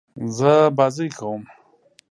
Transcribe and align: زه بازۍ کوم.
زه 0.37 0.53
بازۍ 0.77 1.09
کوم. 1.17 1.41